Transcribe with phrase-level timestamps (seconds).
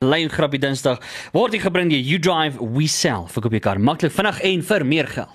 [0.00, 0.96] Lyn grappie Dinsdag
[1.34, 3.28] word hier gebring You Drive We Sell.
[3.28, 5.28] Verkoop jou kar maklik, vinnig en vir meer geld.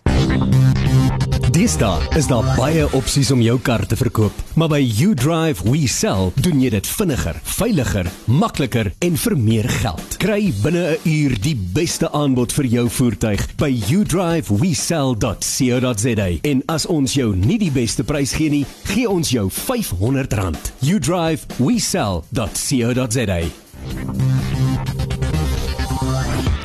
[1.54, 5.86] Deesdae is daar baie opsies om jou kar te verkoop, maar by You Drive We
[5.86, 10.18] Sell doen jy dit vinniger, veiliger, makliker en vir meer geld.
[10.18, 16.30] Kry binne 'n uur die beste aanbod vir jou voertuig by youdrivewesell.co.za.
[16.42, 20.58] En as ons jou nie die beste prys gee nie, gee ons jou R500.
[20.82, 23.65] youdrivewesell.co.za.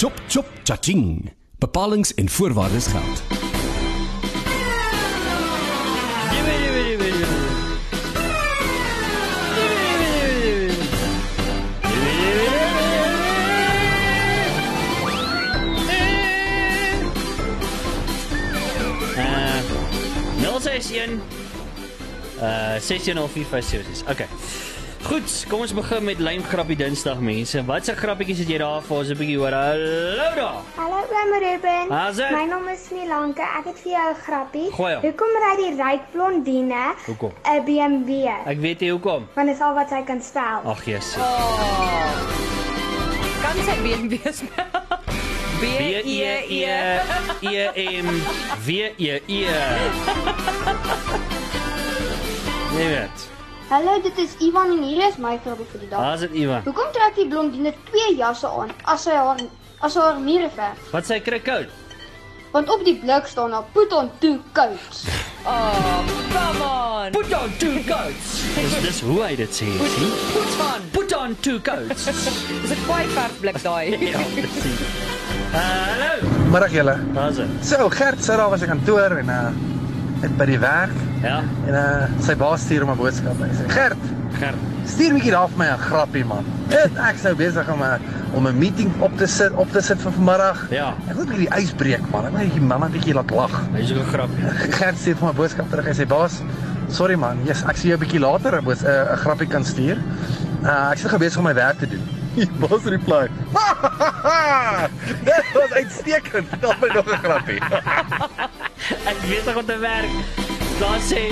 [0.00, 1.30] Chop chop chaching.
[1.59, 3.22] Bepalings en voorwaardes geld.
[19.16, 21.20] Uh 061
[22.37, 24.02] uh 160456.
[24.09, 24.26] Okay.
[25.02, 27.64] Goed, kom ons begin met lyn grappie Dinsdag mense.
[27.66, 29.52] Wat se grappietjies het jy daar vir ons 'n bietjie hoor?
[29.52, 30.60] Hallo daar.
[30.76, 31.88] Hallo oom Ruben.
[32.32, 33.43] My naam is Milanke.
[33.43, 34.71] Ek het vir jou 'n grappie.
[35.06, 36.95] Hoekom ry die ryk blondine?
[37.09, 38.28] 'n BMW?
[38.46, 39.28] Ek weet nie hoekom.
[39.34, 40.60] Want dit is al wat sy kan spel.
[40.65, 41.15] Ag Jesus.
[43.43, 44.65] Kan sy BMW spel?
[45.60, 46.62] B E E
[47.43, 48.02] E.
[48.02, 48.06] M
[48.66, 49.46] W E E.
[52.74, 53.29] Nee weet.
[53.71, 56.01] Hallo, dit is Ivan en hier is my vraag vir die dag.
[56.02, 56.65] Haas dit Ivan.
[56.66, 59.38] Hoekom trek die blondine twee jasse aan as sy haar
[59.87, 60.80] as sy haar mure verf?
[60.90, 61.71] Wat sê kry koud?
[62.51, 65.04] Want op die blik staan daar put on two coats.
[65.47, 66.00] Oh,
[66.34, 67.15] come on.
[67.15, 68.32] Put on two coats.
[68.56, 69.69] dis dis hoe hy dit sê.
[69.94, 70.16] sien?
[70.34, 70.88] Put on.
[70.97, 72.09] Put on two coats.
[72.65, 73.94] Dis 'n kwai verfblik daai.
[74.10, 74.82] ja, presies.
[75.55, 76.34] Hallo.
[76.50, 76.97] Middag julle.
[77.15, 77.55] Haas dit.
[77.71, 79.47] So Gert sit daar was 'n kantoor en uh
[80.27, 83.37] het by die werk Ja, en uh sy baas stuur hom 'n boodskap.
[83.41, 83.97] Hy sê: "Gert,
[84.38, 84.56] Gert.
[84.87, 88.00] stuur bietjie daar vir my 'n grappie man." Dit ek sou besig om 'n
[88.32, 90.66] om 'n meeting op te sit op te sit vir vanmiddag.
[90.71, 90.94] Ja.
[91.09, 92.25] Ek wil bietjie die ys breek man.
[92.27, 93.50] Ek wil net die mamma bietjie laat lag.
[93.72, 94.44] Hy ook 'n grapie.
[94.72, 95.84] Gert stuur vir my 'n boodskap terug.
[95.87, 96.41] Hy sê: "Baas,
[96.89, 97.37] sorry man.
[97.44, 99.97] Yes, ek sien jou 'n bietjie later 'n boos- 'n 'n grappie kan stuur.
[100.65, 102.03] Uh ek nog besig om my werk te doen."
[102.34, 103.28] Die boss reply.
[105.25, 106.49] Dit was uitstekend.
[106.49, 107.61] Vertel my nog 'n grappie.
[109.11, 110.40] Ek weet nog om te werk.
[110.81, 111.23] Daar sê,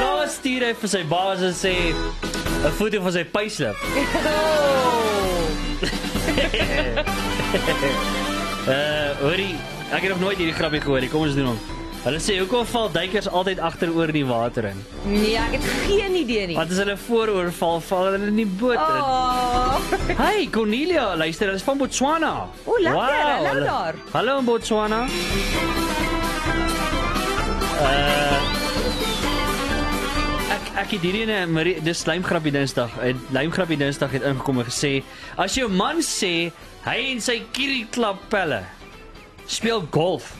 [0.00, 3.76] "Los stuur hy vir sy baas en sê 'n foto van sy payslip."
[8.66, 9.54] Uh, hoorie,
[9.92, 11.10] ek het nog nooit hierdie grappie gehoor nie.
[11.12, 11.58] Kom ons doen hom.
[12.06, 14.82] Hulle sê hoekom val duikers altyd agteroor in die water in?
[15.10, 16.56] Nee, ek het geen idee nie.
[16.56, 19.00] Want as hulle vooroor val, val hulle in die boot in.
[19.02, 19.74] Oh.
[20.20, 22.32] Hey Cornelia, luister, hulle is van Botswana.
[22.64, 23.94] O, lekker, hallo hulle- daar.
[24.12, 25.02] Hallo in Botswana.
[27.76, 28.25] Uh
[30.76, 32.92] Ek het hierdie ene Marie, dis slijmgrappie Dinsdag.
[33.00, 34.98] En Slijmgrappie Dinsdag het ingekom en gesê,
[35.40, 36.50] as jou man sê
[36.84, 38.58] hy en sy kierie klap pelle
[39.48, 40.34] speel golf,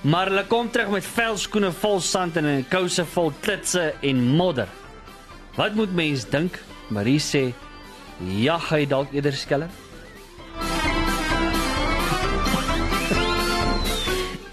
[0.00, 4.68] maar hulle kom terug met velskoene vol sand en 'n kouse vol klitse en modder.
[5.56, 6.58] Wat moet mens dink?
[6.88, 7.52] Marie sê,
[8.40, 9.68] jag hy dalk eerder skelm?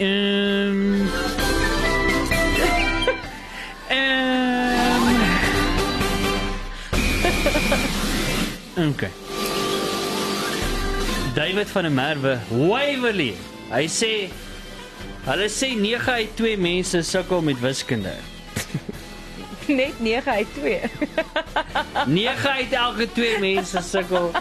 [0.04, 0.33] Ehm
[11.44, 13.34] David van der Merwe, Waverley.
[13.68, 14.30] Hy sê
[15.26, 18.14] hulle sê 9 uit 2 mense sukkel met wiskunde.
[19.68, 20.80] Net 9 uit 2.
[22.08, 24.32] 9 uit elke 2 mense sukkel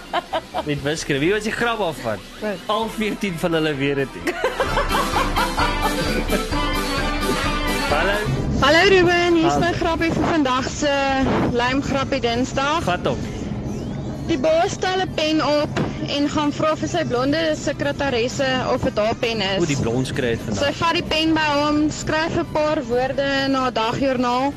[0.64, 1.20] met wiskunde.
[1.24, 2.22] Wie was die grap daarvan?
[2.38, 2.62] Wat?
[2.70, 4.08] Al 14 van hulle weet dit.
[7.90, 8.14] Hallo,
[8.60, 9.66] Hallo Ruben, hier is Hallo.
[9.66, 10.94] my grappie vir vandag se
[11.50, 12.86] lymgrappie Dinsdag.
[12.86, 13.18] vat op.
[14.30, 18.98] Die baas stel 'n pen op en gaan vra vir sy blonde sekretaresse of dit
[18.98, 19.80] haar pen Hoe die is.
[19.80, 20.74] blond skry Sy vandag.
[20.76, 24.52] vat die pen by hom, skryf 'n paar woorde in haar dagjoernaal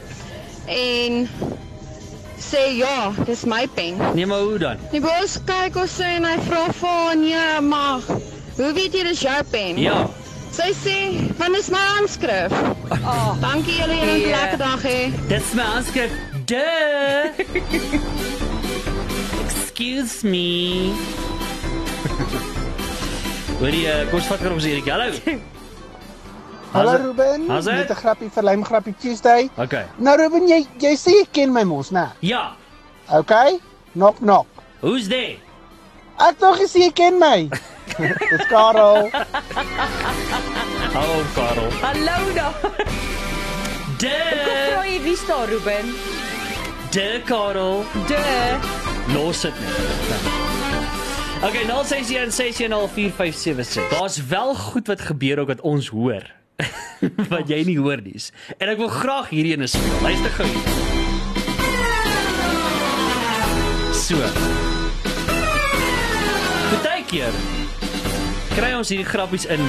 [0.68, 1.30] en
[2.40, 3.98] sê ja, dis my pen.
[4.14, 4.78] Nee, maar hoe dan?
[4.92, 8.00] Die baas kyk of sy en hy vra vir haar, nee, maar
[8.58, 9.78] hoe weet jy dis jou pen?
[9.78, 10.08] Ja.
[10.52, 10.98] Sy sê,
[11.38, 12.52] want dis my handskrif.
[13.03, 13.36] Oh.
[13.41, 14.28] Dankie julle, het 'n Nee.
[14.32, 15.12] lekker dag hê.
[15.28, 16.12] Dis my aanskrif.
[16.46, 17.34] Duh.
[19.46, 20.94] Excuse me.
[23.55, 24.91] Hoorie, uh, kom ons vat gou ons hierdie.
[26.75, 26.91] Hallo.
[26.91, 29.49] Hallo Ruben, net 'n grappie vir Lym Grappie Tuesday.
[29.57, 29.85] Okay.
[29.97, 32.09] Nou Ruben, jy jy sê jy ken my mos, né?
[32.19, 32.57] Ja.
[33.07, 33.59] Okay?
[33.93, 34.47] Knock knock.
[34.81, 35.37] Who's there?
[36.19, 37.47] Ek dink jy sê jy ken my.
[38.31, 39.07] Dis Karel.
[40.97, 41.72] Hallo Karel.
[41.79, 42.59] Hallo daar.
[44.03, 44.11] Duh.
[44.11, 45.96] Vra jy wie staan Ruben?
[46.91, 47.85] Duh Karel.
[48.11, 48.19] De.
[49.16, 50.54] Los dit net.
[51.43, 51.67] Okay, 0616104576.
[53.90, 56.34] Daar's wel goed wat gebeur ook wat ons hoor.
[57.29, 58.22] wat jy nie hoor nie.
[58.58, 59.99] En ek wil graag hierdie ene speel.
[60.02, 60.47] Luister gou.
[63.96, 64.17] So.
[66.72, 67.34] Partykeer
[68.55, 69.61] kry ons hierdie grappies in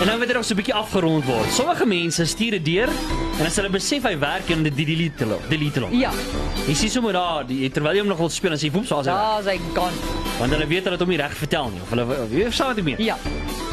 [0.00, 1.50] en dan word dit nog so 'n bietjie afgerond word.
[1.52, 2.88] Sommige mense stuur dit deur
[3.40, 5.98] en as hulle besef hy werk en dit delete hulle, delete hulle.
[5.98, 6.10] Ja,
[6.66, 9.06] Jy sien sommer daar, die, terwyl jy hom nog wil speel en sê woeps, daar's
[9.06, 9.12] hy.
[9.12, 9.92] daar's hy gone.
[10.38, 12.78] Want hulle weet hulle het hom nie reg vertel nie of hulle wie verstaan wat
[12.78, 12.96] ek meen.
[12.98, 13.16] Ja.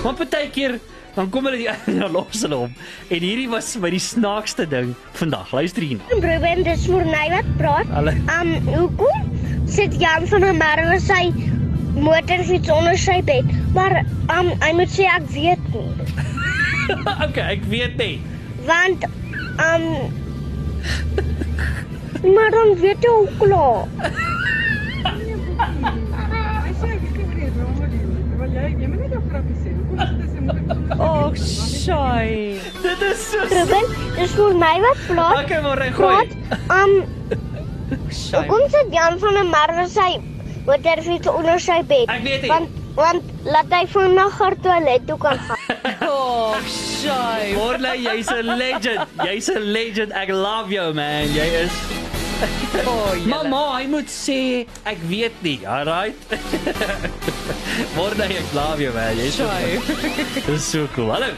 [0.03, 0.79] Maar partykeer
[1.15, 2.73] dan kom hulle die dan los hulle hom.
[3.09, 5.51] En hierdie was my die snaakste ding vandag.
[5.51, 5.97] Luister hier.
[5.97, 6.27] na.
[6.27, 7.87] Ruben, dis vir my wat praat.
[7.93, 11.33] Hulle Um, hoekom sit Jan van der Merwe sy
[11.95, 13.45] motorfiets onder sy bed?
[13.73, 14.03] Maar
[14.37, 15.89] um, hy moet sê ek weet nie.
[17.25, 18.19] Okay, ek weet nie.
[18.67, 19.05] Want
[19.63, 19.85] um
[22.35, 23.87] maar dan weet jy ook klaar.
[30.97, 32.59] Oh, shy.
[32.81, 33.87] Dit is so Ruben,
[34.17, 35.39] dis vir my wat praat.
[35.43, 36.27] Okay, maar reg gooi.
[36.73, 36.93] Um,
[38.11, 38.37] Shy.
[38.37, 40.09] hoekom sit Jan van der Merwe sy
[40.67, 42.11] motorfiets onder sy bed?
[42.13, 42.51] Ek weet nie.
[42.51, 45.59] Want want laat hy vinniger toilet toe kan gaan.
[46.13, 47.53] Oh, shy.
[47.57, 49.07] Morley, jy's 'n legend.
[49.23, 50.11] Jy's 'n legend.
[50.13, 51.27] Ek love jou man.
[51.33, 51.71] Jy is
[52.89, 53.29] Oh, julle.
[53.29, 55.59] Mamma, hy moet sê ek weet nie.
[55.65, 56.15] Alright.
[57.97, 59.15] Morley, ek love jou man.
[59.17, 60.43] Jy's so Shy.
[60.45, 61.11] Dis so cool.
[61.13, 61.31] Hallo.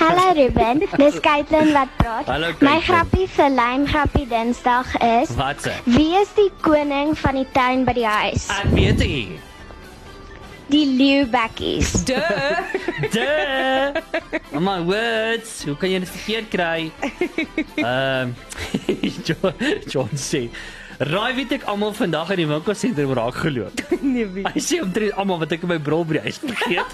[0.00, 2.26] Hallo Ruben, dis Caitlin wat praat.
[2.26, 2.82] Hallo, My Caitlin.
[2.88, 5.74] grappie vir lyn grappie Dinsdag is: Wat sê?
[5.84, 8.48] Wie is die koning van die tuin by die huis?
[8.48, 9.38] Ek weet nie.
[10.72, 11.92] Die leeubekkies.
[12.08, 12.16] Duh.
[13.14, 13.92] Duh.
[14.56, 16.80] Oh my words, hoe kan jy dit verkeerd kry?
[17.88, 18.32] Ehm
[19.26, 19.52] John,
[19.90, 20.46] John sê
[21.02, 23.80] Raai weet ek almal vandag in die winkelsentrum raak geloop.
[24.00, 24.44] Nee, wie?
[24.46, 26.88] Hy sê omtrent almal wat ek in my bril by die huis vergeet.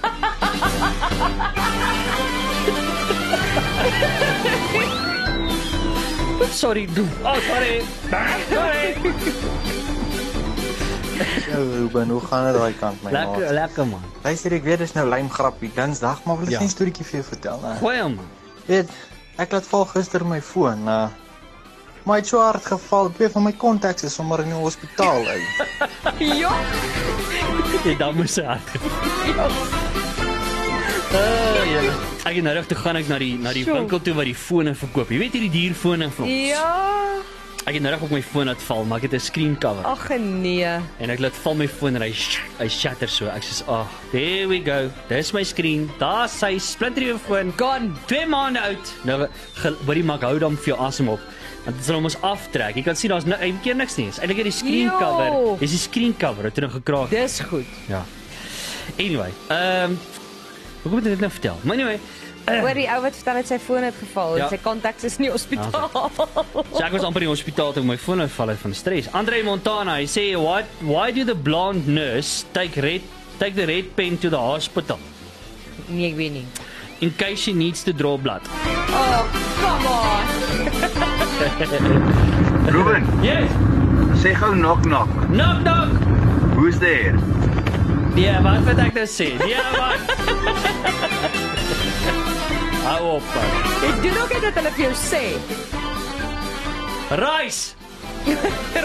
[6.57, 7.07] Sorry, doe.
[7.27, 7.83] Oh, sorry.
[8.49, 9.97] Sorry.
[11.19, 13.51] Ja, Ruben, hoe gaan dit daai kant my Lekker, maat?
[13.51, 14.03] lekker man.
[14.23, 16.61] Luister, ek weet dis nou lym grappie Dinsdag, maar wil ek Ja.
[16.63, 17.79] 'n storieetjie vir jou vertel, né?
[17.81, 18.19] Gooi hom.
[18.67, 18.91] Weet,
[19.39, 21.09] ek laat val gister my foon, uh
[22.25, 25.43] so hard geval, twee van my kontakte is sommer in die hospitaal uit.
[26.19, 26.53] Ja.
[27.85, 28.69] Ja, dan moes hy hard.
[31.09, 31.93] Oh, ja.
[32.29, 33.79] Ek het nou reg toe gaan ek na die na die Sjoe.
[33.79, 35.09] winkel toe waar die fone verkoop.
[35.11, 36.35] Jy weet hierdie dierfone van ons.
[36.51, 36.67] Ja.
[37.67, 39.85] Ek het nou reg op my foon laat val, maar ek het 'n screen cover
[39.85, 40.65] Ag nee.
[40.65, 43.27] en ek laat val my foon en hy sh- hy shatter so.
[43.27, 44.91] Ek sê, "Ag, oh, there we go.
[45.09, 45.91] Dis my screen.
[45.99, 47.53] Daar's sy splinternuwe foon.
[47.57, 47.91] Gone.
[48.07, 48.93] 2 maande oud.
[49.05, 49.29] Nou
[49.87, 51.21] hoorie maak hou dan vir jou asem op.
[51.65, 52.75] Want dit sal hom ons aftrek.
[52.77, 54.07] Jy kan sien daar's nou keer niks nie.
[54.07, 55.59] Dis eintlik die screen cover.
[55.59, 57.11] Dis die screen cover wat toe nog gekraak.
[57.11, 57.21] het.
[57.21, 57.67] Dis goed.
[57.89, 58.05] Ja.
[58.99, 59.99] Anyway, ehm um,
[60.83, 61.57] hoe kom ek dit nou vertel?
[61.63, 61.99] Maar anyway,
[62.49, 64.45] uh, Oor die ou wat vertel het sy foon het geval Ja.
[64.45, 65.91] en sy kontak is in die hospitaal.
[66.73, 69.11] so ek was amper in die hospitaal toe my foon uitval uit van stres.
[69.13, 73.03] Andre Montana, hy sê what why do the blonde nurse take red
[73.39, 74.99] take the red pen to the hospital
[75.89, 76.47] nee, ek weet nie.
[77.01, 78.43] in case she needs to draw blood?
[78.91, 79.23] Oh,
[79.63, 80.27] come on.
[82.75, 83.51] Ruben, Yes.
[84.23, 85.09] sê gou knock knock.
[85.31, 85.89] Knock knock.
[86.59, 87.15] Who's there?
[88.19, 89.29] Ja, wat wat ek nou sê?
[89.47, 90.01] Ja, wat?
[92.89, 93.23] Hou op.
[93.35, 93.49] man.
[93.89, 95.25] Ek doen ook net dat hulle vir jou sê.
[97.21, 97.75] Rice.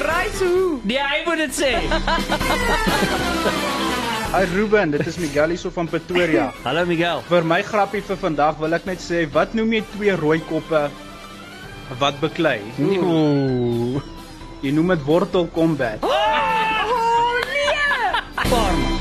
[0.04, 0.80] Reis hoe?
[0.88, 1.72] Nee, hy moet dit sê.
[4.34, 6.50] Hi Ruben, dit is Miguel hier so van Pretoria.
[6.68, 7.24] Hallo Miguel.
[7.30, 10.84] Vir my grappie vir vandag wil ek net sê, wat noem jy twee rooi koppe
[12.02, 12.60] wat beklei?
[12.82, 14.02] Ooh.
[14.64, 16.04] Jy noem dit wortel combat.
[16.08, 18.48] Oh nee.
[18.50, 18.93] Farm.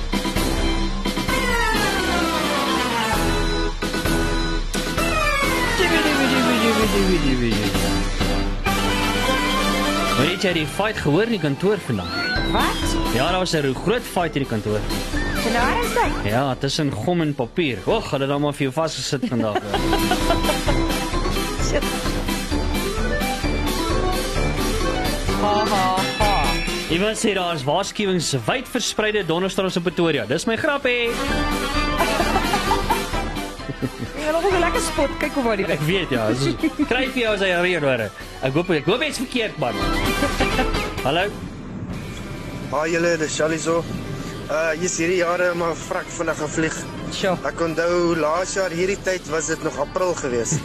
[10.17, 12.11] Maar het jy die fight gehoor in die kantoor vandag?
[12.53, 12.83] Wat?
[13.15, 14.79] Ja, daar was 'n groot fight in die kantoor.
[15.53, 16.31] Nou is dit.
[16.31, 17.79] Ja, tussen gom en papier.
[17.85, 19.53] Och, hulle het almal vir jou vasgesit vandag.
[19.53, 19.73] hoor.
[25.43, 26.43] Ha ha ha.
[26.91, 30.25] Iemand sê daar is waarskuwings wyd verspreide donderstrasse in Pretoria.
[30.27, 31.09] Dis my grappie.
[31.09, 32.02] Jy
[34.25, 36.55] wil nog 'n lekker spot kyk hoe waar die Ek weet ja, dis
[36.89, 38.01] kry vir jou as hy reën hoor.
[38.43, 39.75] Ek hoop ek hoop jy's verkeerd man.
[41.05, 41.27] Hallo.
[42.73, 43.85] Haai julle, dis Shalizo.
[44.51, 46.77] Uh jy's hierdie jare maar vrek vinnig gevlieg.
[47.13, 47.37] Sjoe.
[47.45, 50.61] Ek onthou laas jaar hierdie tyd was dit nog April geweest.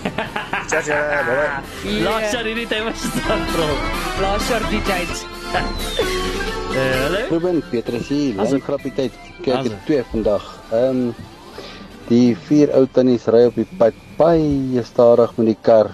[0.67, 2.01] Tja, ja, bye.
[2.03, 3.23] Laat sy hierdie tyd was dit
[3.53, 3.67] bro.
[4.21, 5.25] Laas jaar die tyd.
[6.77, 7.21] Eh, hallo.
[7.29, 8.39] Ruben, Petrus hier.
[8.41, 9.11] Ek- grappie tyd.
[9.41, 10.43] Kyk, het twee vandag.
[10.71, 11.15] Ehm um,
[12.07, 15.91] die vier ou tannies ry op die pad baie stadig met die kar.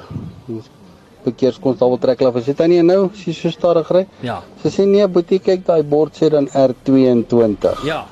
[1.24, 2.42] Verkeerskonstabel trek hulle af.
[2.46, 4.04] Sê tannie nou, as jy so stadig ry?
[4.26, 4.42] Ja.
[4.62, 7.86] Sy sê nee, boetie, kyk daai bord sê dan R22.
[7.88, 8.04] Ja.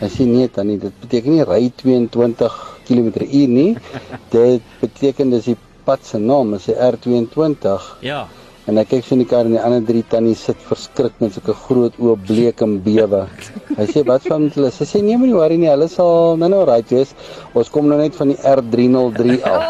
[0.00, 3.72] Hy sê nee tannie, dit beteken nie ry 22 km/h nie.
[4.34, 7.90] dit beteken dis die pad se naam, is die R22.
[8.06, 8.24] Ja.
[8.70, 11.34] En ek kyk so in die kar en die ander drie tannies sit verskrik met
[11.34, 13.24] sulke groot oë bleek en bewe.
[13.74, 14.70] Hy sê wat van hulle?
[14.70, 17.10] Sy sê nee, moenie worry nie, hulle sal nou nou right wees.
[17.58, 19.62] Ons kom nou net van die R303 af.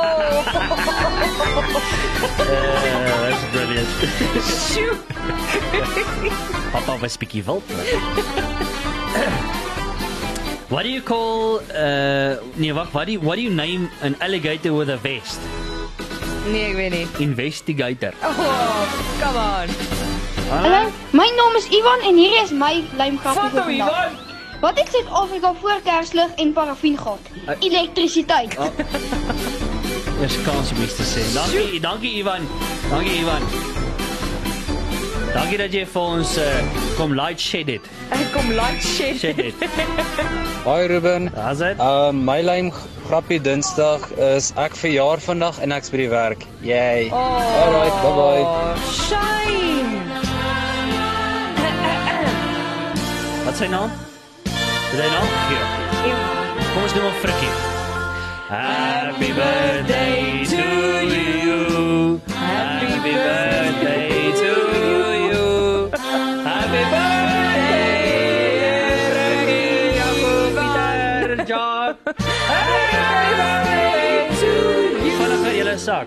[2.37, 3.91] That's brilliant.
[4.51, 5.01] Sjoe.
[6.77, 7.65] Papa was bietjie wild.
[10.69, 14.17] What do you call uh nee wag, what do you, what do you name an
[14.21, 15.62] alligator with a vest?
[16.51, 17.07] Nee, ek weet nie.
[17.19, 18.13] Investigator.
[18.23, 18.83] Oh,
[19.21, 19.69] come on.
[20.51, 24.31] Hallo, my naam is Ivan en hierdie is my lymgrappie nou, vir vandag.
[24.63, 27.19] Wat het Suid-Afrika voor Kerslig en parafin gehad?
[27.47, 28.59] Uh, Elektrisiteit.
[28.59, 28.67] Oh.
[30.23, 31.25] Eers kans om iets te sê.
[31.35, 32.47] Dankie, dankie Ivan.
[32.91, 33.72] Dankie Ivan.
[35.33, 36.49] Dankie dat jy vir ons uh,
[36.99, 37.87] kom light shed het.
[38.13, 39.17] Ek kom light shed.
[39.21, 39.63] Shed het.
[40.67, 41.31] Hoi Ruben.
[41.35, 41.81] Daar's dit.
[41.81, 42.69] Uh my lyn
[43.09, 46.45] grappie Dinsdag is ek verjaar vandag en ek's by die werk.
[46.67, 47.09] Yay.
[47.09, 47.41] Oh.
[47.65, 48.45] Alright, bye bye.
[48.93, 50.05] Shame.
[53.47, 53.91] Wat sy naam?
[54.45, 55.35] Wat sy naam?
[55.49, 55.67] Hier.
[56.73, 57.53] Kom ons doen maar Frikkie.
[58.53, 60.32] Happy birthday
[71.63, 71.97] John.
[72.51, 74.51] Happy birthday to
[75.07, 75.15] you.
[75.19, 76.07] Vinnig julle sak.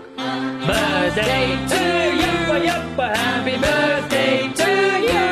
[0.68, 1.82] Birthday to
[2.20, 2.32] you.
[2.66, 4.70] Jappa, happy birthday to
[5.10, 5.28] you.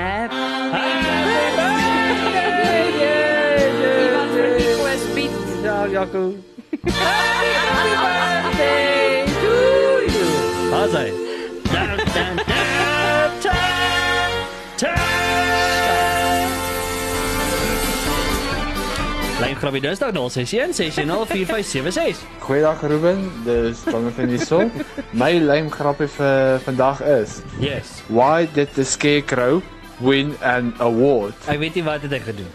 [0.00, 0.46] Happy
[4.02, 5.34] Ivan Frikkie Quiz Piet.
[5.64, 6.24] Ja, Jaco.
[7.02, 9.54] Happy birthday to
[10.14, 10.26] you.
[10.72, 11.25] Waar
[19.36, 22.22] Lyn grappie Dinsdag 061 6045776.
[22.40, 24.62] Goeiedag Ruben, dis Jonathan hierso.
[25.20, 28.00] My lyn grappie vir vandag is: Yes.
[28.08, 29.60] Why did the scarecrow
[30.00, 31.36] win an award?
[31.52, 32.48] Ek weet nie wat het hy gedoen.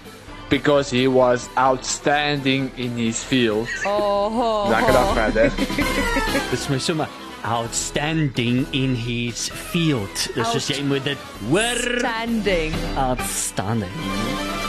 [0.50, 3.70] Because he was outstanding in his field.
[3.86, 4.66] Oh.
[4.74, 5.54] Lekker dag verder.
[6.52, 7.08] Dis my sommer
[7.46, 10.26] outstanding in his field.
[10.34, 11.86] Dis soos jy moet dit hoor.
[12.02, 12.74] Standing.
[12.98, 14.61] Outstanding.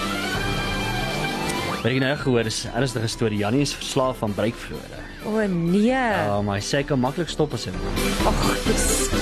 [1.83, 3.39] Wat ek nou gehoor is 'n ernstige storie.
[3.39, 4.99] Jannie is verslaaf aan breekvloere.
[5.25, 5.83] O oh, nee.
[5.91, 7.81] Ja, oh, maar sy kan maklik stop as hy wil.
[8.27, 9.09] Ag, dis.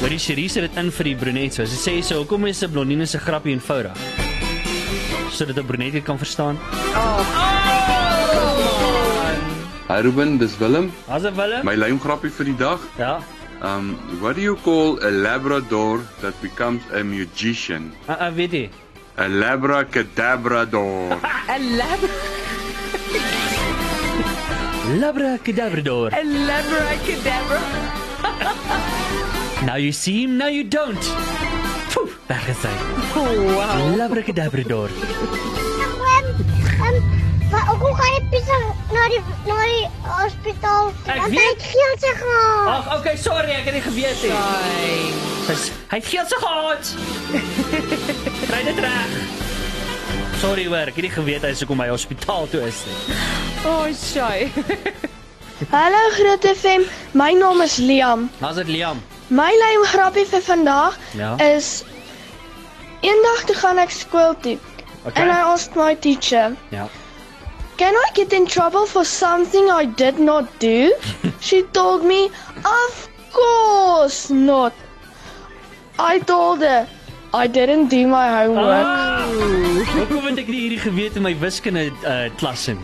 [0.00, 1.54] Maar die Cherie sit dit in vir die brunet.
[1.54, 3.96] So sy sê so, hoekom is 'n blondine se grappie eenvoudig?
[5.30, 6.58] Sodat 'n brunet dit kan verstaan.
[9.88, 10.92] Hi Ruben, dis Willem.
[11.08, 11.64] As 'n Willem?
[11.64, 12.80] My lymgrappie vir die dag.
[12.98, 13.20] Ja.
[13.62, 17.92] Um what do you call a labrador that becomes a magician?
[18.06, 18.70] Ah, uh, uh, weet jy.
[19.18, 21.18] 'n Labracadabrador.
[21.48, 22.00] 'n lab
[25.02, 26.08] Labracadabrador.
[26.12, 27.60] 'n labracadabra.
[29.64, 31.00] Now you see him, now you don't.
[31.92, 32.76] Poef, weg is hy.
[33.56, 33.96] Wow.
[33.96, 34.88] Labracadabrador.
[38.30, 38.56] Pizza
[38.92, 40.92] na die na die hospitaal?
[41.06, 42.68] Ek weet- Hy het geld se gehad.
[42.68, 44.32] Ag, okay, sorry, ek het nie geweet nie.
[45.90, 46.94] Hy het geld se gehad.
[48.50, 49.16] Kry dit reg.
[50.40, 53.16] Sorry hoor, ek het nie geweet hy sou kom by hospitaal toe is nie.
[53.66, 54.50] O, oh, shy.
[55.70, 56.82] Hallo Groot FM,
[57.16, 58.26] my naam is Liam.
[58.40, 59.00] How's dit Liam?
[59.28, 61.34] My lyn grappie vir vandag Ja.
[61.40, 61.82] is
[63.00, 64.58] eendag toe gaan ek skool toe.
[65.06, 65.22] Okay.
[65.22, 66.88] And I asked my teacher, Ja.
[67.76, 70.92] "Can I get in trouble for something I did not do?"
[71.48, 72.30] she told me,
[72.64, 74.72] "Of course not."
[75.98, 76.86] I told her,
[77.34, 81.90] "I didn't do my homework." Oh, hoekom het ek nie hierdie geweet in my wiskunde
[82.04, 82.76] uh, klas nie?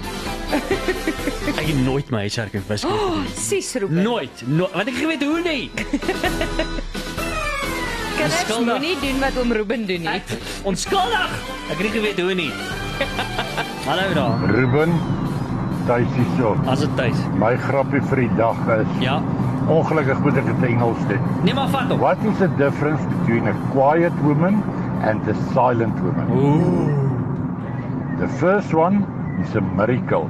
[1.61, 3.27] Ek het nooit my huiswerk in wiskunde Oh, gedoen.
[3.37, 4.03] sis Ruben.
[4.05, 5.71] Nooit, no, want ek geweet hoe nie.
[8.17, 8.79] Kinders Onskuldig.
[8.79, 10.23] moenie doen wat oom Ruben doen nie.
[10.69, 11.31] Onskuldig.
[11.71, 12.53] Ek het nie geweet hoe nie.
[13.85, 14.39] Hallo daar.
[14.51, 14.93] Ruben,
[15.87, 16.57] tuis hierso.
[16.71, 17.19] As dit tuis.
[17.41, 18.93] My grappie vir die dag is.
[19.03, 19.17] Ja.
[19.71, 21.25] Ongelukkig moet ek dit Engels doen.
[21.43, 21.99] Nee, maar vat hom.
[22.03, 24.61] What is the difference between a quiet woman
[25.03, 26.31] and a silent woman?
[26.31, 26.95] Ooh.
[28.23, 29.03] The first one
[29.43, 30.29] is a miracle.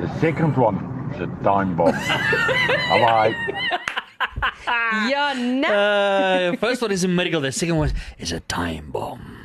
[0.00, 0.80] The second one
[1.12, 1.92] is a time bomb.
[2.90, 3.34] Bye bye.
[5.12, 5.68] ja, nee.
[5.68, 9.37] Uh, first one is a miracle, the second one is a time bomb.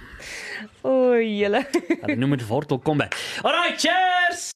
[0.84, 1.64] O, julle.
[2.04, 3.16] Hulle noem dit wortel combat.
[3.44, 4.50] Alright, cheers.